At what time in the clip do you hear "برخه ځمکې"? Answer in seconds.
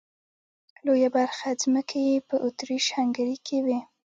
1.15-1.99